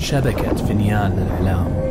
[0.00, 1.90] شبكة فنيان الإعلام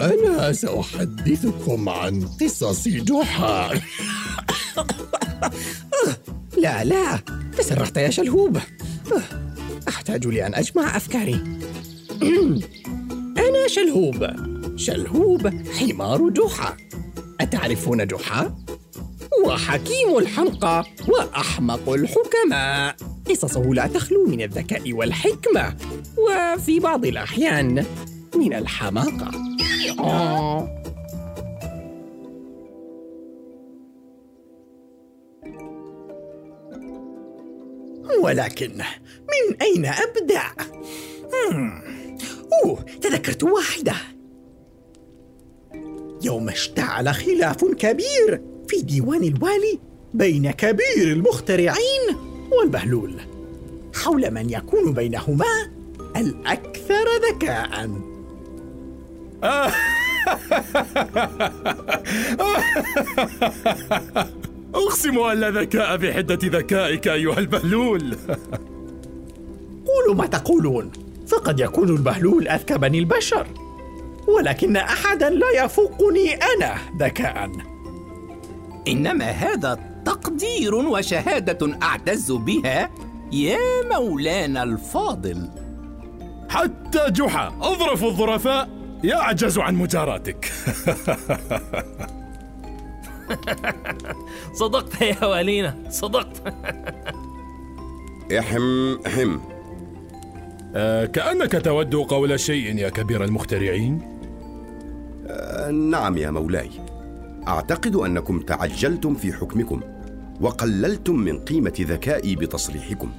[0.00, 3.68] أنا سأحدثكم عن قصص جحا.
[6.62, 7.18] لا لا
[7.58, 8.58] تسرحت يا شلهوب.
[9.88, 11.34] أحتاج لأن أجمع أفكاري.
[13.48, 14.26] أنا شلهوب.
[14.76, 15.48] شلهوب
[15.78, 16.76] حمار جحا.
[17.40, 18.54] أتعرفون جحا؟
[19.44, 22.96] وحكيم الحمقى وأحمق الحكماء.
[23.30, 25.76] قصصه لا تخلو من الذكاء والحكمة
[26.18, 27.84] وفي بعض الأحيان
[28.36, 29.30] من الحماقة.
[38.22, 38.72] ولكن
[39.18, 40.42] من أين أبدأ؟
[42.64, 43.94] أوه تذكرت واحدة.
[46.22, 48.57] يوم اشتعل خلاف كبير.
[48.68, 49.78] في ديوان الوالي
[50.14, 52.16] بين كبير المخترعين
[52.52, 53.12] والبهلول
[53.94, 55.70] حول من يكون بينهما
[56.16, 57.90] الأكثر ذكاءً.
[64.74, 68.16] أقسم أن لا ذكاء بحدة ذكائك أيها البهلول.
[69.86, 70.90] قولوا ما تقولون
[71.26, 73.46] فقد يكون البهلول أذكى بني البشر
[74.28, 77.50] ولكن أحدا لا يفوقني أنا ذكاء.
[78.88, 82.90] إنما هذا تقدير وشهادة أعتز بها.
[83.32, 83.58] يا
[83.92, 85.50] مولانا الفاضل.
[86.48, 88.68] حتى جحا أظرف الظرفاء.
[89.04, 90.52] يعجز عن مجاراتك.
[94.60, 96.54] صدقت يا والينا صدقت.
[98.38, 99.38] احم احم.
[100.74, 104.18] آه كأنك تود قول شيء يا كبير المخترعين؟
[105.26, 106.70] آه نعم يا مولاي.
[107.48, 109.80] أعتقد أنكم تعجلتم في حكمكم
[110.40, 113.10] وقللتم من قيمة ذكائي بتصريحكم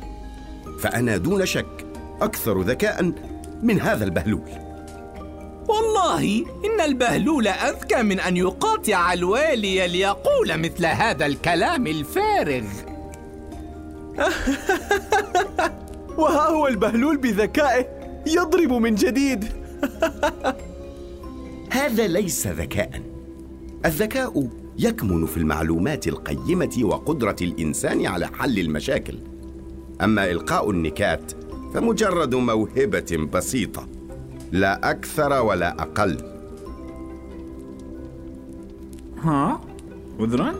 [0.79, 1.85] فأنا دون شك
[2.21, 3.11] أكثر ذكاء
[3.63, 4.49] من هذا البهلول.
[5.67, 12.63] والله إن البهلول أذكى من أن يقاطع الوالي ليقول مثل هذا الكلام الفارغ.
[16.17, 17.85] وها هو البهلول بذكائه؟
[18.27, 19.45] يضرب من جديد.
[21.71, 23.08] هذا ليس ذكاء.
[23.85, 29.15] الذكاء يكمن في المعلومات القيمة وقدرة الإنسان على حل المشاكل
[30.01, 31.31] أما إلقاء النكات
[31.73, 33.87] فمجرد موهبة بسيطة
[34.51, 36.17] لا أكثر ولا أقل
[39.23, 39.61] ها؟
[40.19, 40.55] عذرا؟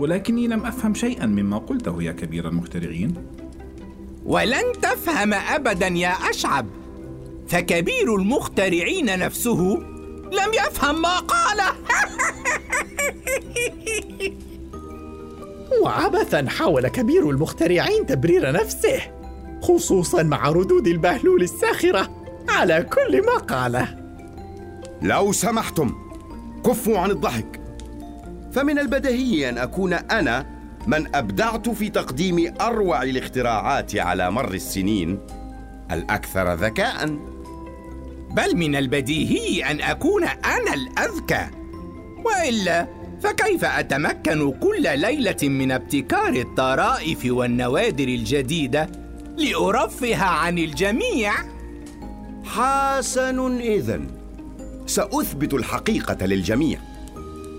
[0.00, 3.14] ولكني لم أفهم شيئا مما قلته يا كبير المخترعين
[4.26, 6.66] ولن تفهم أبدا يا أشعب
[7.48, 9.82] فكبير المخترعين نفسه
[10.32, 11.72] لم يفهم ما قاله
[15.82, 19.00] وعبثا حاول كبير المخترعين تبرير نفسه
[19.62, 22.10] خصوصا مع ردود البهلول الساخرة
[22.48, 23.88] على كل ما قاله.
[25.02, 25.94] لو سمحتم
[26.66, 27.60] كفوا عن الضحك.
[28.52, 30.46] فمن البديهي أن أكون أنا
[30.86, 35.18] من أبدعت في تقديم أروع الاختراعات على مر السنين
[35.90, 37.18] الأكثر ذكاء.
[38.30, 41.46] بل من البديهي أن أكون أنا الأذكى.
[42.24, 42.86] وإلا
[43.22, 48.88] فكيف أتمكن كل ليلة من ابتكار الطرائف والنوادر الجديدة
[49.36, 51.32] لأرفه عن الجميع؟
[52.44, 54.00] حسن اذا
[54.86, 56.78] سأثبت الحقيقة للجميع.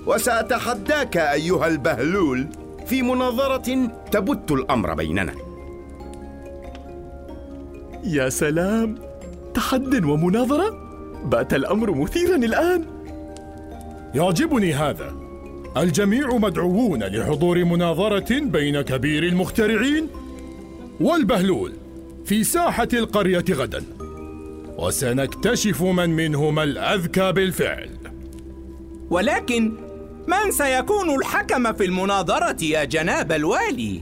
[0.06, 2.48] وسأتحداك أيها البهلول
[2.86, 5.34] في مناظرة تبت الأمر بيننا.
[8.04, 9.07] يا سلام!
[9.58, 10.78] تحد ومناظرة؟
[11.26, 12.86] بات الأمر مثيرا الآن.
[14.16, 15.16] يعجبني هذا.
[15.78, 20.08] الجميع مدعوون لحضور مناظرة بين كبير المخترعين
[21.00, 21.74] والبهلول
[22.26, 23.84] في ساحة القرية غدا.
[24.78, 27.90] وسنكتشف من منهما الأذكى بالفعل.
[29.10, 29.74] ولكن
[30.28, 34.02] من سيكون الحكم في المناظرة يا جناب الوالي؟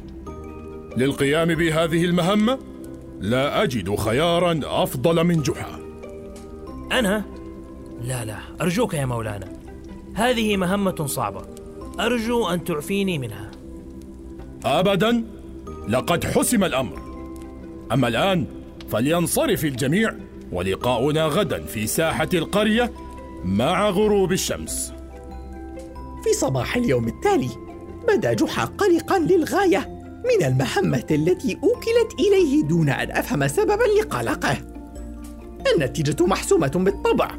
[0.98, 2.75] للقيام بهذه المهمة
[3.20, 5.80] لا أجد خيارا أفضل من جحا.
[6.92, 7.24] أنا؟
[8.02, 9.54] لا لا أرجوك يا مولانا.
[10.14, 11.42] هذه مهمة صعبة.
[12.00, 13.52] أرجو أن تعفيني منها.
[14.66, 15.24] أبدا
[15.88, 17.02] لقد حسم الأمر.
[17.92, 18.46] أما الآن
[18.90, 20.16] فلينصرف الجميع
[20.52, 22.94] ولقاؤنا غدا في ساحة القرية
[23.44, 24.94] مع غروب الشمس.
[26.24, 27.50] في صباح اليوم التالي
[28.08, 29.95] بدا جحا قلقا للغاية.
[30.26, 34.58] من المهمه التي أوكلت إليه دون أن أفهم سببا لقلقه.
[35.76, 37.32] النتيجة محسومة بالطبع.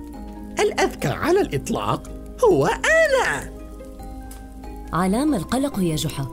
[0.60, 2.10] الأذكى على الإطلاق
[2.44, 3.50] هو أنا.
[4.92, 6.26] علام القلق يا جحا.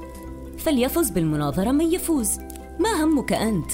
[0.58, 2.40] فليفز بالمناظرة من يفوز.
[2.80, 3.72] ما همك أنت؟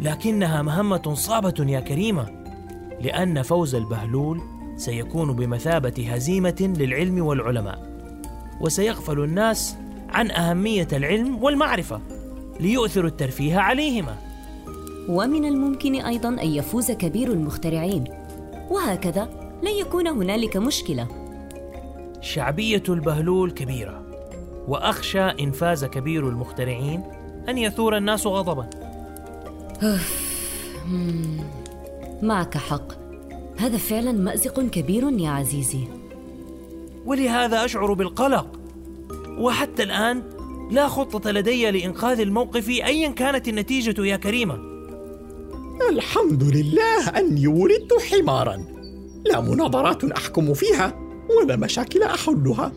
[0.00, 2.44] لكنها مهمة صعبة يا كريمة
[3.00, 4.40] لأن فوز البهلول
[4.76, 7.98] سيكون بمثابة هزيمة للعلم والعلماء
[8.60, 9.76] وسيغفل الناس
[10.08, 12.00] عن أهمية العلم والمعرفة
[12.60, 14.16] ليؤثروا الترفيه عليهما.
[15.08, 18.04] ومن الممكن أيضا أن يفوز كبير المخترعين.
[18.70, 19.28] وهكذا
[19.62, 21.08] لن يكون هنالك مشكلة.
[22.20, 24.02] شعبية البهلول كبيرة
[24.68, 27.02] وأخشى إن فاز كبير المخترعين
[27.48, 28.70] أن يثور الناس غضبا.
[32.22, 32.92] معك حق.
[33.58, 35.84] هذا فعلا مأزق كبير يا عزيزي.
[37.06, 38.57] ولهذا أشعر بالقلق
[39.38, 40.22] وحتى الآن
[40.70, 44.58] لا خطة لدي لإنقاذ الموقف أيا كانت النتيجة يا كريمة.
[45.90, 48.64] الحمد لله أني ولدت حمارا.
[49.24, 50.94] لا مناظرات أحكم فيها
[51.38, 52.72] ولا مشاكل أحلها.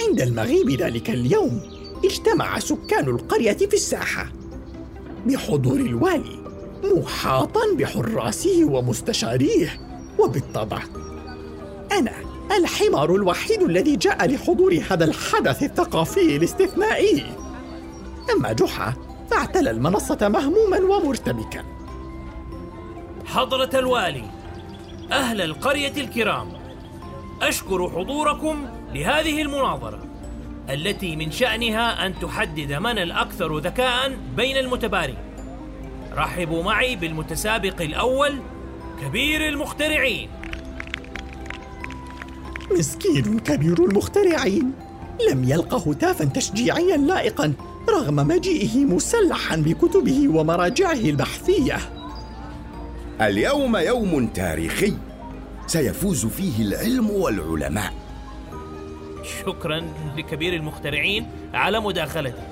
[0.00, 1.60] عند المغيب ذلك اليوم
[2.04, 4.32] اجتمع سكان القرية في الساحة.
[5.26, 6.42] بحضور الوالي
[6.96, 9.80] محاطا بحراسه ومستشاريه
[10.18, 10.82] وبالطبع.
[11.92, 12.12] أنا
[12.50, 17.24] الحمار الوحيد الذي جاء لحضور هذا الحدث الثقافي الاستثنائي.
[18.36, 18.94] أما جحا
[19.30, 21.64] فاعتلى المنصة مهموما ومرتبكا.
[23.26, 24.24] حضرة الوالي
[25.12, 26.52] أهل القرية الكرام
[27.42, 30.02] أشكر حضوركم لهذه المناظرة
[30.70, 35.18] التي من شأنها أن تحدد من الأكثر ذكاء بين المتبارين.
[36.12, 38.38] رحبوا معي بالمتسابق الأول
[39.02, 40.30] كبير المخترعين.
[42.70, 44.72] مسكين كبير المخترعين
[45.30, 47.52] لم يلق هتافا تشجيعيا لائقا
[47.90, 51.78] رغم مجيئه مسلحا بكتبه ومراجعه البحثية.
[53.20, 54.94] اليوم يوم تاريخي.
[55.66, 57.92] سيفوز فيه العلم والعلماء.
[59.40, 59.82] شكرا
[60.16, 62.42] لكبير المخترعين على مداخلتي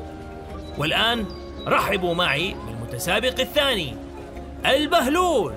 [0.78, 1.24] والآن
[1.66, 3.94] رحبوا معي بالمتسابق الثاني
[4.66, 5.52] البهلول.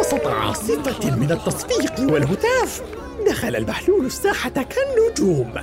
[0.00, 2.82] وسط عاصفة من التصفيق والهتاف
[3.26, 5.54] دخل البهلول الساحة كالنجوم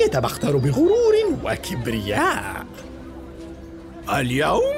[0.00, 2.66] يتبختر بغرور وكبرياء.
[4.14, 4.74] اليوم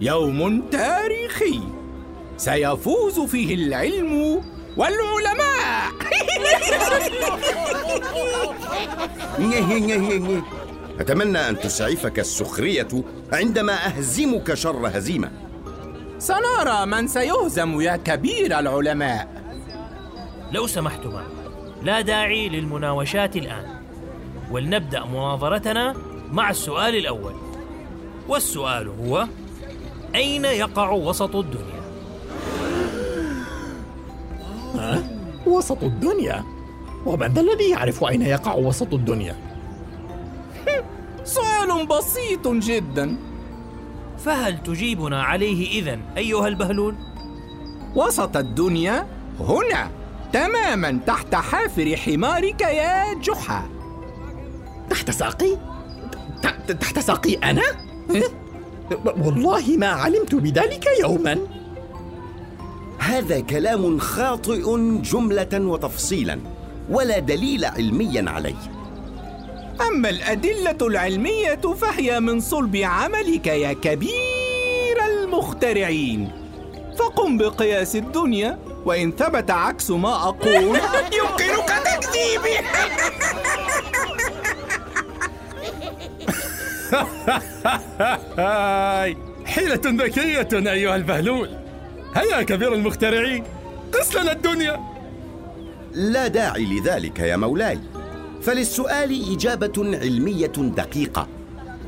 [0.00, 1.60] يوم تاريخي
[2.36, 4.42] سيفوز فيه العلم
[4.76, 5.90] والعلماء.
[11.00, 12.88] أتمنى أن تسعفك السخرية
[13.32, 15.49] عندما أهزمك شر هزيمة.
[16.20, 19.28] سنرى من سيهزم يا كبير العلماء
[20.52, 21.22] لو سمحتما
[21.82, 23.64] لا داعي للمناوشات الآن
[24.50, 25.94] ولنبدأ مناظرتنا
[26.32, 27.34] مع السؤال الأول
[28.28, 29.26] والسؤال هو
[30.14, 31.80] أين يقع وسط الدنيا؟
[34.74, 35.02] ها؟
[35.46, 36.44] وسط الدنيا
[37.06, 39.36] ومن ذا الذي يعرف أين يقع وسط الدنيا؟
[41.24, 43.29] سؤال بسيط جدا
[44.24, 46.94] فهل تجيبنا عليه إذن أيها البهلول؟
[47.94, 49.06] وسط الدنيا
[49.40, 49.90] هنا
[50.32, 53.68] تماما تحت حافر حمارك يا جحا
[54.90, 55.56] تحت ساقي؟
[56.80, 57.62] تحت ساقي أنا؟
[59.06, 61.38] والله ما علمت بذلك يوما
[62.98, 66.38] هذا كلام خاطئ جملة وتفصيلا
[66.90, 68.79] ولا دليل علميا عليه
[69.88, 76.32] أما الأدلة العلمية فهي من صلب عملك يا كبير المخترعين.
[76.98, 80.78] فقم بقياس الدنيا وإن ثبت عكس ما أقول.
[81.18, 82.56] يمكنك تكذيبي.
[88.38, 91.48] هاي حيلة ذكية أيها البهلول.
[92.14, 93.44] هيا كبير المخترعين
[93.92, 94.80] قس لنا الدنيا.
[95.92, 97.78] لا داعي لذلك يا مولاي.
[98.42, 101.28] فللسؤال إجابة علمية دقيقة.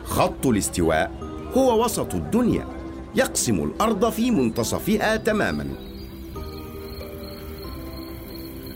[0.04, 1.11] خط الاستواء
[1.54, 2.66] هو وسط الدنيا
[3.14, 5.66] يقسم الأرض في منتصفها تماما.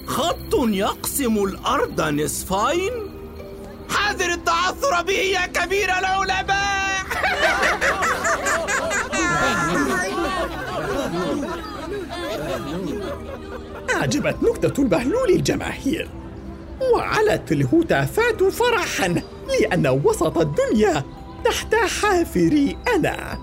[0.07, 2.93] خط يقسم الأرض نصفين؟
[3.89, 6.77] حاذر التعثر به يا كبير العلماء!
[13.95, 16.09] أعجبت نكتة البهلول الجماهير.
[16.95, 21.05] وعلت الهتافات فرحا لأن وسط الدنيا
[21.45, 23.39] تحت حافري أنا.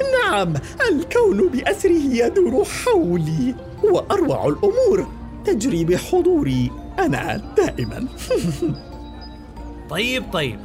[0.00, 0.54] نعم
[0.90, 5.08] الكون بأسره يدور حولي وأروع الأمور
[5.44, 8.08] تجري بحضوري أنا دائما.
[9.90, 10.60] طيب طيب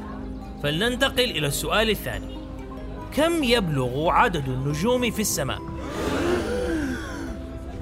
[0.64, 2.38] فلننتقل إلى السؤال الثاني.
[3.16, 5.60] كم يبلغ عدد النجوم في السماء؟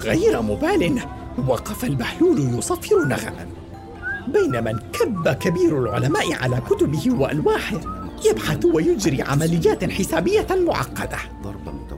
[0.01, 1.01] غير مبال.
[1.47, 3.47] وقف البهلول يصفر نغما
[4.27, 7.77] بينما انكب كبير العلماء على كتبه وألواحه
[8.25, 11.17] يبحث ويجري عمليات حسابية معقدة.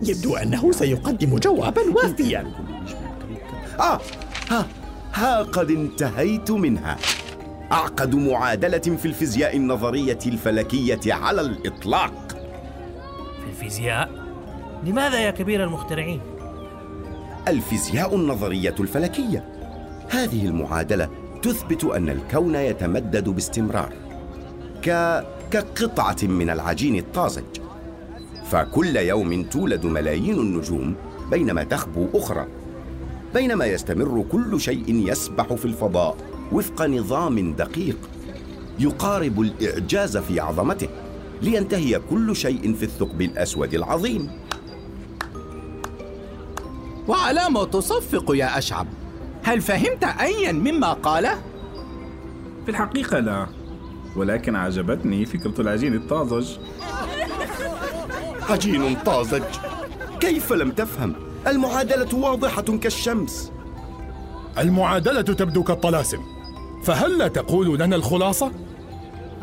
[0.03, 2.53] يبدو أنه سيقدم جوابا وافيا.
[3.79, 4.00] آه
[4.50, 4.67] ها
[5.13, 6.97] ها قد انتهيت منها.
[7.71, 12.27] أعقد معادلة في الفيزياء النظرية الفلكية على الإطلاق.
[13.43, 14.09] في الفيزياء؟
[14.83, 16.21] لماذا يا كبير المخترعين؟
[17.47, 19.45] الفيزياء النظرية الفلكية.
[20.09, 21.09] هذه المعادلة
[21.41, 23.93] تثبت أن الكون يتمدد باستمرار
[24.83, 24.89] ك...
[25.51, 27.43] كقطعة من العجين الطازج.
[28.51, 30.95] فكل يوم تولد ملايين النجوم
[31.31, 32.47] بينما تخبو أخرى.
[33.33, 36.17] بينما يستمر كل شيء يسبح في الفضاء
[36.51, 37.97] وفق نظام دقيق
[38.79, 40.88] يقارب الإعجاز في عظمته
[41.41, 44.29] لينتهي كل شيء في الثقب الأسود العظيم.
[47.07, 48.88] وعلى ما تصفق يا أشعب.
[49.43, 51.41] هل فهمت أيا مما قاله؟
[52.65, 53.48] في الحقيقة لا
[54.15, 56.57] ولكن عجبتني فكرة العجين الطازج.
[58.50, 59.43] عجين طازج.
[60.19, 61.13] كيف لم تفهم؟
[61.48, 63.51] المعادلة واضحة كالشمس.
[64.57, 66.19] المعادلة تبدو كالطلاسم.
[66.83, 68.51] فهل لا تقول لنا الخلاصة؟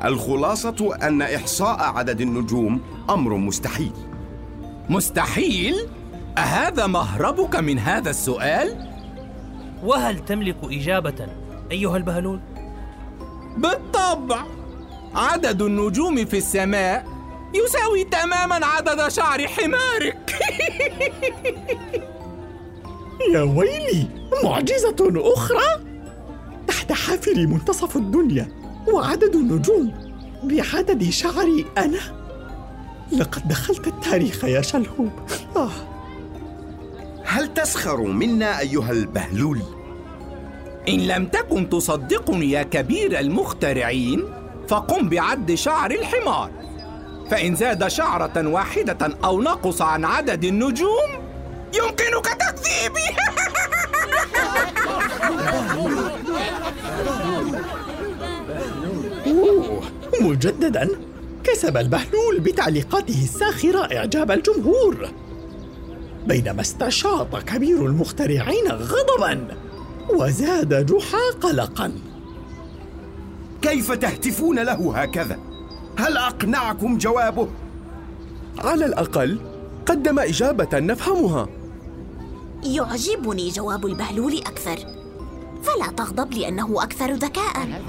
[0.04, 3.92] الخلاصة أن إحصاء عدد النجوم أمر مستحيل.
[4.88, 5.74] مستحيل؟
[6.38, 8.90] أهذا مهربك من هذا السؤال؟
[9.84, 11.26] وهل تملك إجابة
[11.70, 12.40] أيها البهلول؟
[13.56, 14.44] بالطبع.
[15.14, 17.06] عدد النجوم في السماء
[17.54, 20.34] يساوي تماما عدد شعر حمارك.
[23.34, 24.06] يا ويلي
[24.44, 25.84] معجزة أخرى؟
[26.68, 28.48] تحت حافر منتصف الدنيا
[28.92, 29.92] وعدد النجوم
[30.42, 32.00] بعدد شعري أنا.
[33.12, 35.10] لقد دخلت التاريخ يا شلهوب.
[35.56, 35.89] آه.
[37.30, 39.60] هل تسخر منا أيها البهلول؟
[40.88, 44.24] إن لم تكن تصدقني يا كبير المخترعين
[44.68, 46.50] فقم بعد شعر الحمار.
[47.30, 51.10] فإن زاد شعرة واحدة أو نقص عن عدد النجوم
[51.74, 53.16] يمكنك تكذيبي.
[59.26, 59.82] أوه
[60.20, 60.88] مجددا.
[61.44, 65.10] كسب البهلول بتعليقاته الساخرة إعجاب الجمهور.
[66.26, 69.56] بينما استشاط كبير المخترعين غضبا
[70.10, 71.92] وزاد جحا قلقا
[73.62, 75.38] كيف تهتفون له هكذا؟
[75.98, 77.48] هل أقنعكم جوابه؟
[78.58, 79.38] على الأقل
[79.86, 81.48] قدم إجابة نفهمها.
[82.64, 84.76] يعجبني جواب البهلول أكثر.
[85.62, 87.82] فلا تغضب لأنه أكثر ذكاء.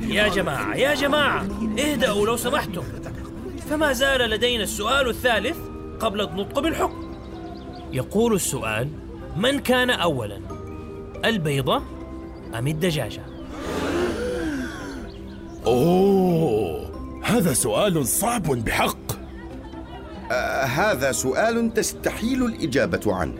[0.00, 1.46] يا جماعة يا جماعة
[1.78, 2.82] اهدأوا لو سمحتم.
[3.70, 5.56] فما زال لدينا السؤال الثالث
[6.00, 7.07] قبل النطق بالحكم
[7.92, 8.88] يقول السؤال
[9.36, 10.40] من كان أولا؟
[11.24, 11.82] البيضة
[12.58, 13.22] أم الدجاجة؟
[15.66, 16.90] أوه
[17.22, 19.12] هذا سؤال صعب بحق.
[20.32, 23.38] آه هذا سؤال تستحيل الإجابة عنه.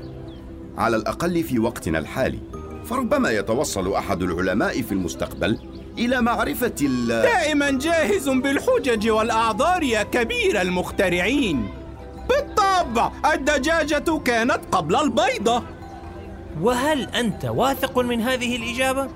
[0.78, 2.38] على الأقل في وقتنا الحالي.
[2.84, 5.58] فربما يتوصل أحد العلماء في المستقبل
[5.98, 11.68] إلى معرفة ال دائما جاهز بالحجج والأعذار يا كبير المخترعين.
[12.88, 15.62] بالطبع الدجاجة كانت قبل البيضة.
[16.62, 19.08] وهل أنت واثق من هذه الإجابة؟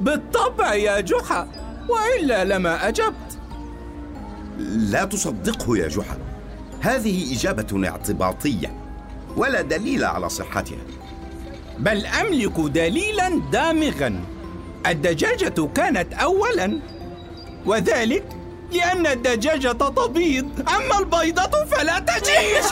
[0.00, 1.48] بالطبع يا جحا
[1.88, 3.38] وإلا لما أجبت.
[4.58, 6.18] لا تصدقه يا جحا
[6.80, 8.72] هذه إجابة اعتباطية
[9.36, 10.78] ولا دليل على صحتها.
[11.78, 14.20] بل أملك دليلا دامغا
[14.86, 16.78] الدجاجة كانت أولا
[17.66, 18.24] وذلك
[18.74, 20.68] لأن الدجاجة تبيض.
[20.68, 22.64] أما البيضة فلا تجيش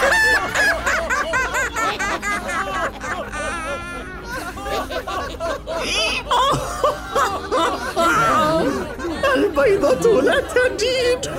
[9.37, 11.31] البيضة لا تجيد.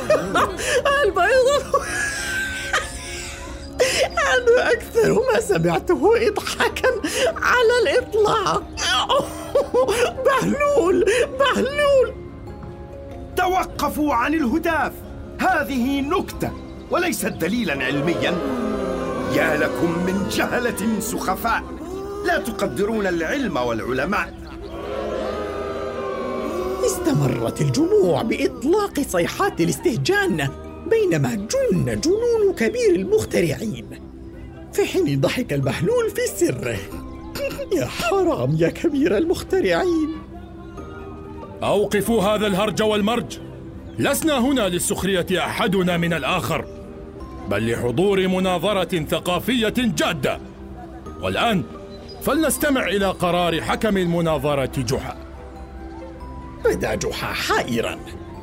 [1.04, 1.84] البيضة
[4.18, 6.90] هذا أكثر ما سمعته إضحاكا
[7.42, 8.64] على الإطلاق.
[10.26, 11.06] بهلول
[11.40, 12.13] بهلول.
[13.54, 14.92] توقفوا عن الهتاف.
[15.40, 16.52] هذه نكتة
[16.92, 18.34] وليست دليلا علميا.
[19.36, 21.64] يا لكم من جهلة سخفاء.
[22.26, 24.34] لا تقدرون العلم والعلماء.
[26.86, 30.50] استمرت الجموع بإطلاق صيحات الاستهجان
[30.90, 33.86] بينما جن جنون كبير المخترعين.
[34.74, 36.78] في حين ضحك البهلول في سره.
[37.78, 40.23] يا حرام يا كبير المخترعين.
[41.64, 43.38] أوقفوا هذا الهرج والمرج.
[44.00, 46.66] لسنا هنا للسخرية أحدنا من الآخر
[47.50, 50.40] بل لحضور مناظرة ثقافية جادة.
[51.22, 51.64] والآن
[52.22, 55.18] فلنستمع إلى قرار حكم المناظرة جحا.
[56.66, 58.00] بدا جحا حائرا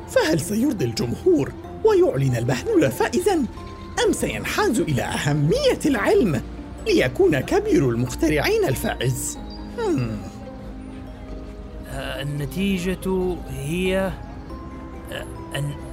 [0.09, 1.51] فهل سيرضي الجمهور
[1.83, 3.45] ويعلن البهلول فائزا
[4.05, 6.41] أم سينحاز إلى أهمية العلم
[6.87, 9.37] ليكون كبير المخترعين الفائز؟
[9.79, 10.30] آه،
[12.21, 14.11] النتيجة هي
[15.11, 15.25] آه،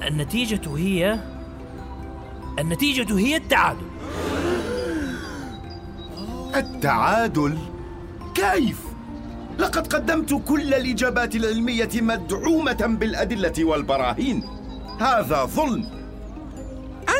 [0.08, 1.18] النتيجة هي
[2.58, 3.86] النتيجة هي التعادل
[6.56, 7.58] التعادل؟
[8.34, 8.78] كيف؟
[9.58, 14.42] لقد قدمت كل الإجابات العلمية مدعومة بالأدلة والبراهين
[15.00, 15.84] هذا ظلم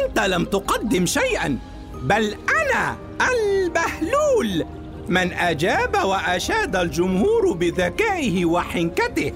[0.04, 1.58] أنت لم تقدم شيئا
[2.02, 2.96] بل أنا
[3.30, 4.66] البهلول
[5.08, 9.32] من أجاب وأشاد الجمهور بذكائه وحنكته.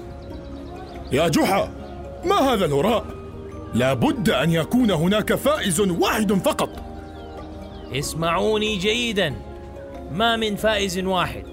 [1.11, 1.69] يا جحا
[2.25, 3.05] ما هذا الهراء؟
[3.73, 6.69] لابد أن يكون هناك فائز واحد فقط.
[7.91, 9.35] اسمعوني جيدا.
[10.11, 11.43] ما من فائز واحد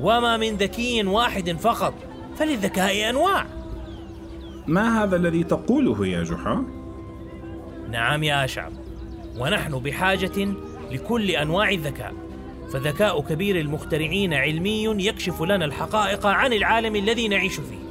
[0.00, 1.94] وما من ذكي واحد فقط
[2.36, 3.46] فللذكاء أنواع.
[4.66, 6.64] ما هذا الذي تقوله يا جحا؟
[7.90, 8.72] نعم يا أشعب
[9.38, 10.48] ونحن بحاجة
[10.90, 12.12] لكل أنواع الذكاء.
[12.72, 17.82] فذكاء كبير المخترعين علمي يكشف لنا الحقائق عن العالم الذي نعيش فيه.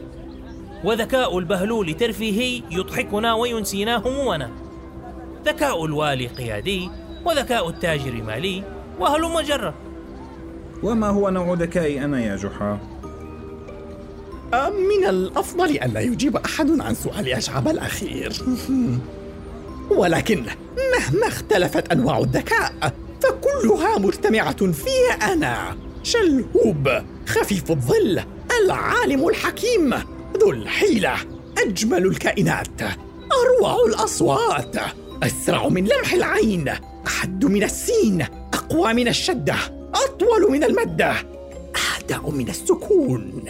[0.84, 4.50] وذكاء البهلول ترفيهي يضحكنا وينسينا همومنا.
[5.46, 6.90] ذكاء الوالي قيادي
[7.26, 8.64] وذكاء التاجر مالي
[9.00, 9.74] وهلم جرة
[10.84, 12.80] وما هو نوع ذكائي أنا يا جحا؟
[14.54, 18.34] من الأفضل أن لا يجيب أحد عن سؤال أشعب الأخير.
[19.92, 20.46] ولكن
[20.98, 24.90] مهما اختلفت أنواع الذكاء فكلها مجتمعة في
[25.22, 25.78] أنا.
[26.04, 26.90] شلهوب
[27.28, 28.22] خفيف الظل
[28.63, 29.94] العالم الحكيم
[30.38, 31.13] ذو الحيلة
[31.58, 32.82] أجمل الكائنات
[33.32, 34.75] أروع الأصوات
[35.24, 36.74] أسرع من لمح العين
[37.08, 39.56] أحد من السين أقوى من الشدة
[39.96, 41.13] أطول من المدة
[41.75, 43.44] أهدأ من السكون.